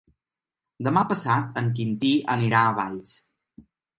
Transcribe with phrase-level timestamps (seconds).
[0.87, 3.15] Demà passat en Quintí anirà a Valls.